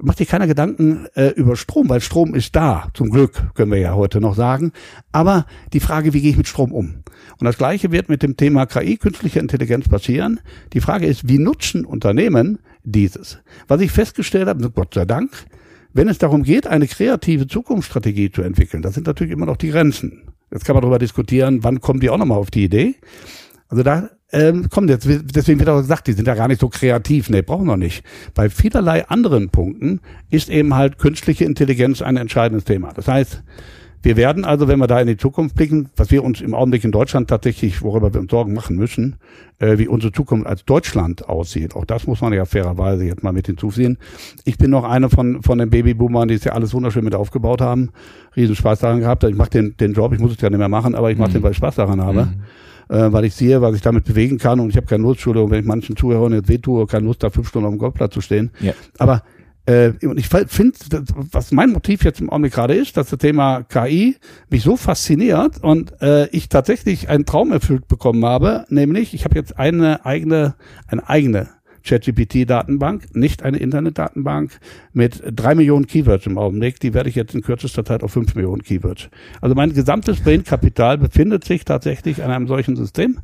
[0.00, 2.88] macht dir keiner Gedanken äh, über Strom, weil Strom ist da.
[2.94, 4.72] Zum Glück können wir ja heute noch sagen.
[5.12, 7.02] Aber die Frage, wie gehe ich mit Strom um?
[7.38, 10.40] Und das Gleiche wird mit dem Thema KI, künstliche Intelligenz passieren.
[10.72, 13.38] Die Frage ist, wie nutzen Unternehmen dieses?
[13.68, 15.30] Was ich festgestellt habe, Gott sei Dank,
[15.92, 19.70] wenn es darum geht, eine kreative Zukunftsstrategie zu entwickeln, das sind natürlich immer noch die
[19.70, 20.22] Grenzen.
[20.50, 22.96] Jetzt kann man darüber diskutieren, wann kommen die auch nochmal auf die Idee.
[23.68, 27.30] Also da ähm, jetzt, deswegen wird auch gesagt, die sind ja gar nicht so kreativ.
[27.30, 28.04] Nee, brauchen wir nicht.
[28.34, 32.92] Bei vielerlei anderen Punkten ist eben halt künstliche Intelligenz ein entscheidendes Thema.
[32.92, 33.42] Das heißt,
[34.02, 36.84] wir werden also, wenn wir da in die Zukunft blicken, was wir uns im Augenblick
[36.84, 39.16] in Deutschland tatsächlich, worüber wir uns Sorgen machen müssen,
[39.60, 41.74] äh, wie unsere Zukunft als Deutschland aussieht.
[41.74, 43.96] Auch das muss man ja fairerweise jetzt mal mit hinzuziehen.
[44.44, 47.62] Ich bin noch einer von, von den Babyboomern, die es ja alles wunderschön mit aufgebaut
[47.62, 47.92] haben.
[48.36, 49.24] Riesen Spaß daran gehabt.
[49.24, 51.30] Ich mache den, den Job, ich muss es ja nicht mehr machen, aber ich mache
[51.30, 51.34] Mhm.
[51.34, 52.26] den, weil ich Spaß daran habe.
[52.26, 52.42] Mhm.
[52.88, 55.50] Äh, weil ich sehe, was ich damit bewegen kann und ich habe keine Lust, Entschuldigung,
[55.50, 58.20] wenn ich manchen Zuhörern jetzt wehtue, keine Lust, da fünf Stunden auf dem Golfplatz zu
[58.20, 58.50] stehen.
[58.60, 58.72] Ja.
[58.98, 59.22] Aber
[59.66, 60.76] äh, und ich finde,
[61.32, 64.16] was mein Motiv jetzt im Augenblick gerade ist, dass das Thema KI
[64.50, 69.36] mich so fasziniert und äh, ich tatsächlich einen Traum erfüllt bekommen habe, nämlich ich habe
[69.36, 70.54] jetzt eine eigene,
[70.88, 71.48] eine eigene
[71.84, 74.58] ChatGPT-Datenbank, nicht eine Internetdatenbank
[74.92, 76.80] mit drei Millionen Keywords im Augenblick.
[76.80, 79.08] Die werde ich jetzt in kürzester Zeit auf fünf Millionen Keywords.
[79.40, 83.20] Also mein gesamtes Brain-Kapital befindet sich tatsächlich an einem solchen System.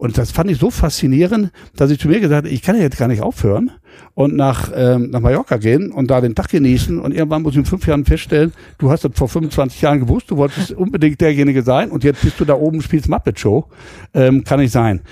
[0.00, 2.80] Und das fand ich so faszinierend, dass ich zu mir gesagt habe, ich kann ja
[2.80, 3.70] jetzt gar nicht aufhören
[4.14, 6.98] und nach, ähm, nach Mallorca gehen und da den Tag genießen.
[6.98, 10.30] Und irgendwann muss ich in fünf Jahren feststellen, du hast das vor 25 Jahren gewusst,
[10.30, 13.66] du wolltest unbedingt derjenige sein und jetzt bist du da oben, spielst Muppet Show.
[14.14, 15.02] Ähm, kann nicht sein.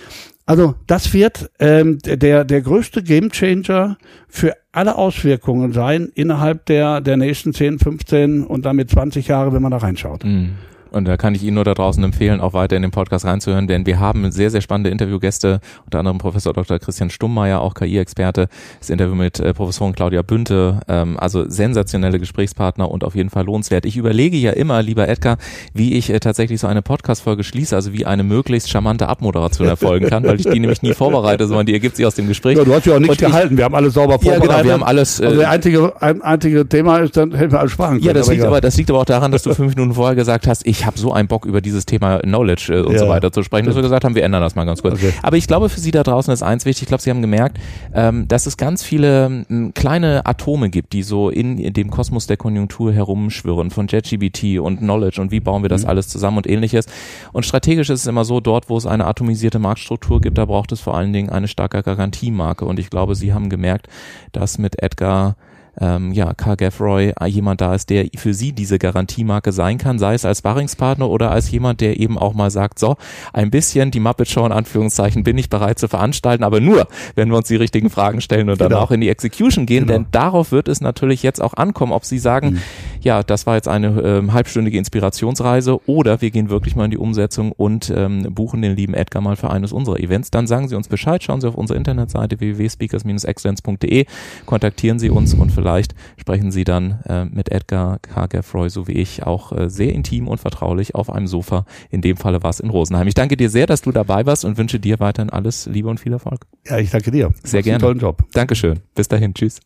[0.49, 7.19] Also das wird ähm, der, der größte Gamechanger für alle Auswirkungen sein innerhalb der, der
[7.19, 10.25] nächsten 10, 15 und damit 20 Jahre, wenn man da reinschaut.
[10.25, 10.53] Mhm.
[10.91, 13.67] Und da kann ich Ihnen nur da draußen empfehlen, auch weiter in den Podcast reinzuhören,
[13.67, 16.79] denn wir haben sehr, sehr spannende Interviewgäste, unter anderem Professor Dr.
[16.79, 18.49] Christian Stummmeier, auch KI-Experte,
[18.79, 23.45] das Interview mit äh, Professorin Claudia Bünte, ähm, also sensationelle Gesprächspartner und auf jeden Fall
[23.45, 23.85] lohnenswert.
[23.87, 25.37] Ich überlege ja immer, lieber Edgar,
[25.75, 30.09] wie ich äh, tatsächlich so eine Podcast-Folge schließe, also wie eine möglichst charmante Abmoderation erfolgen
[30.09, 32.57] kann, weil ich die nämlich nie vorbereite, sondern die ergibt sich aus dem Gespräch.
[32.57, 34.45] Ja, du hast ja auch nichts gehalten, wir haben alles sauber vorbereitet.
[34.45, 35.21] Ja, genau, wir haben alles.
[35.21, 38.05] Äh, also der einzige, ein, einzige Thema ist, dann hätten wir alles sparen können.
[38.05, 40.47] Ja, das liegt aber, das liegt aber auch daran, dass du fünf Minuten vorher gesagt
[40.47, 42.99] hast, ich habe so einen Bock über dieses Thema Knowledge äh, und ja.
[42.99, 44.95] so weiter zu sprechen, dass wir gesagt haben, wir ändern das mal ganz kurz.
[44.95, 45.13] Okay.
[45.23, 46.83] Aber ich glaube, für Sie da draußen ist eins wichtig.
[46.83, 47.59] Ich glaube, Sie haben gemerkt,
[47.95, 52.27] ähm, dass es ganz viele ähm, kleine Atome gibt, die so in, in, dem Kosmos
[52.27, 55.91] der Konjunktur herumschwirren, von JetGBT und Knowledge und wie bauen wir das mhm.
[55.91, 56.87] alles zusammen und ähnliches.
[57.33, 60.73] Und strategisch ist es immer so, dort, wo es eine atomisierte Marktstruktur gibt, da braucht
[60.73, 62.65] es vor allen Dingen eine starke Garantiemarke.
[62.65, 63.89] Und ich glaube, Sie haben gemerkt,
[64.33, 65.37] dass mit Edgar
[65.81, 69.99] ähm, ja, Carl Gaffroy äh, jemand da ist, der für sie diese Garantiemarke sein kann,
[69.99, 72.97] sei es als Sparringspartner oder als jemand, der eben auch mal sagt, so,
[73.33, 77.29] ein bisschen die Muppet Show in Anführungszeichen bin ich bereit zu veranstalten, aber nur, wenn
[77.31, 78.81] wir uns die richtigen Fragen stellen und dann genau.
[78.81, 79.99] auch in die Execution gehen, genau.
[79.99, 82.61] denn darauf wird es natürlich jetzt auch ankommen, ob sie sagen, mhm.
[83.09, 86.99] Ja, das war jetzt eine ähm, halbstündige Inspirationsreise oder wir gehen wirklich mal in die
[86.99, 90.77] Umsetzung und ähm, buchen den lieben Edgar mal für eines unserer Events, dann sagen Sie
[90.77, 94.05] uns Bescheid, schauen Sie auf unsere Internetseite www.speakers-excellence.de,
[94.45, 98.27] kontaktieren Sie uns und vielleicht sprechen Sie dann äh, mit Edgar K.
[98.27, 101.65] Gaffroy, so wie ich, auch äh, sehr intim und vertraulich auf einem Sofa.
[101.91, 103.09] In dem Falle war es in Rosenheim.
[103.09, 105.99] Ich danke dir sehr, dass du dabei warst und wünsche dir weiterhin alles Liebe und
[105.99, 106.45] viel Erfolg.
[106.67, 107.33] Ja, ich danke dir.
[107.43, 107.77] Sehr gerne.
[107.77, 108.23] Einen tollen Job.
[108.35, 108.81] Dankeschön.
[108.95, 109.33] Bis dahin.
[109.33, 109.61] Tschüss.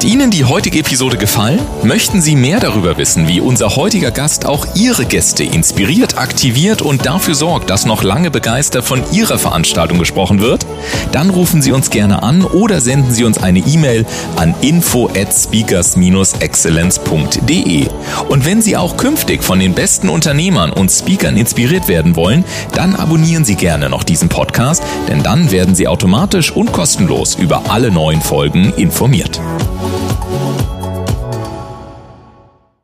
[0.00, 1.60] Hat Ihnen die heutige Episode gefallen?
[1.82, 7.04] Möchten Sie mehr darüber wissen, wie unser heutiger Gast auch Ihre Gäste inspiriert, aktiviert und
[7.04, 10.64] dafür sorgt, dass noch lange begeistert von Ihrer Veranstaltung gesprochen wird?
[11.12, 15.34] Dann rufen Sie uns gerne an oder senden Sie uns eine E-Mail an info at
[15.34, 17.88] speakers-excellence.de.
[18.30, 22.96] Und wenn Sie auch künftig von den besten Unternehmern und Speakern inspiriert werden wollen, dann
[22.96, 27.90] abonnieren Sie gerne noch diesen Podcast, denn dann werden Sie automatisch und kostenlos über alle
[27.90, 29.38] neuen Folgen informiert.